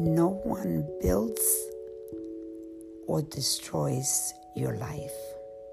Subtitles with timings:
[0.00, 1.66] everyone builds
[3.06, 5.14] or destroys your life.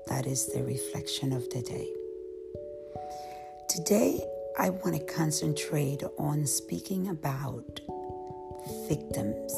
[0.08, 1.88] That is the reflection of the day.
[3.68, 4.22] Today,
[4.60, 7.80] I want to concentrate on speaking about
[8.88, 9.54] victims.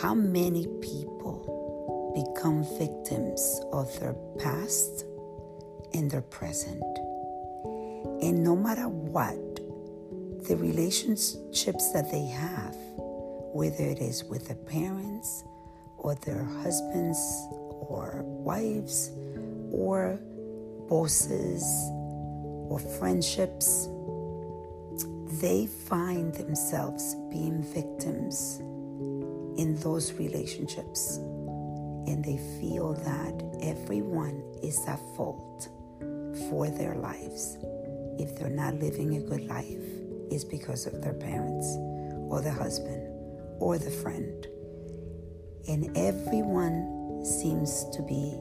[0.00, 5.04] How many people become victims of their past
[5.92, 6.82] and their present?
[8.22, 9.56] And no matter what,
[10.46, 12.76] the relationships that they have,
[13.58, 15.42] whether it is with their parents
[15.96, 17.18] or their husbands
[17.90, 19.10] or wives
[19.72, 20.16] or
[20.88, 21.64] bosses
[22.70, 23.88] or friendships,
[25.42, 28.60] they find themselves being victims
[29.58, 31.16] in those relationships.
[32.06, 35.68] And they feel that everyone is at fault
[36.48, 37.58] for their lives.
[38.20, 39.82] If they're not living a good life,
[40.30, 41.66] it's because of their parents
[42.30, 43.17] or their husband
[43.58, 44.46] or the friend.
[45.68, 48.34] And everyone seems to be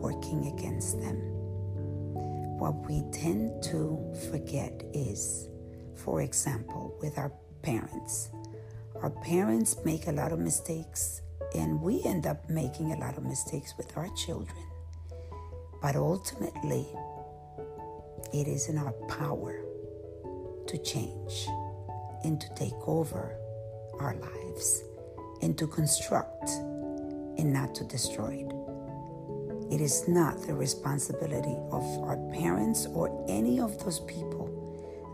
[0.00, 1.16] working against them.
[2.58, 5.48] What we tend to forget is,
[5.94, 7.32] for example, with our
[7.62, 8.30] parents.
[9.02, 11.20] Our parents make a lot of mistakes,
[11.54, 14.64] and we end up making a lot of mistakes with our children.
[15.82, 16.86] But ultimately,
[18.32, 19.60] it is in our power
[20.66, 21.46] to change
[22.24, 23.36] and to take over
[24.00, 24.84] our lives
[25.42, 26.50] and to construct
[27.38, 29.72] and not to destroy it.
[29.72, 34.50] It is not the responsibility of our parents or any of those people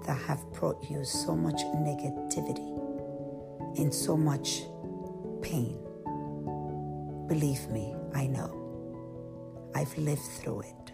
[0.07, 2.69] that have brought you so much negativity
[3.79, 4.63] and so much
[5.41, 5.79] pain.
[7.29, 8.57] Believe me, I know.
[9.75, 10.93] I've lived through it.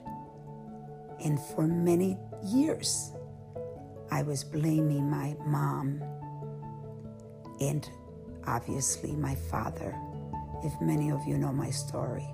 [1.24, 3.12] And for many years,
[4.10, 6.02] I was blaming my mom
[7.60, 7.88] and
[8.46, 9.94] obviously my father,
[10.64, 12.26] if many of you know my story.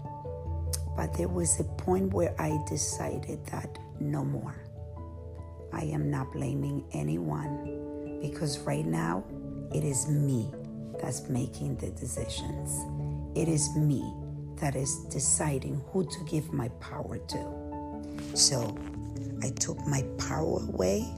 [0.97, 4.55] But there was a point where I decided that no more.
[5.73, 9.25] I am not blaming anyone because right now
[9.75, 10.53] it is me
[11.01, 12.79] that's making the decisions.
[13.35, 14.13] It is me
[14.61, 18.33] that is deciding who to give my power to.
[18.35, 18.77] So
[19.43, 21.11] I took my power away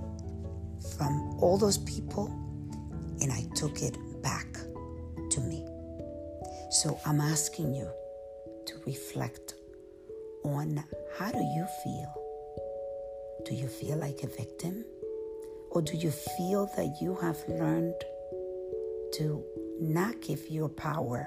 [0.96, 2.32] from all those people
[3.24, 4.46] and I took it back
[5.30, 5.64] to me.
[6.70, 7.88] So I'm asking you
[8.66, 9.54] to reflect
[10.44, 10.84] on
[11.16, 12.12] how do you feel?
[13.46, 14.84] Do you feel like a victim?
[15.70, 17.94] Or do you feel that you have learned
[19.14, 19.42] to
[19.80, 21.26] not give your power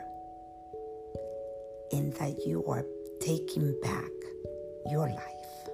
[1.92, 2.86] and that you are
[3.20, 4.12] taking back
[4.92, 5.70] your life?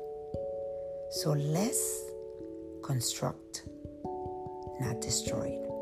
[1.12, 2.02] So let's
[2.82, 3.64] construct,
[4.80, 5.73] not destroy.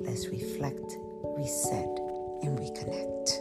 [0.00, 0.98] Let's reflect,
[1.36, 1.98] reset,
[2.42, 3.39] and reconnect.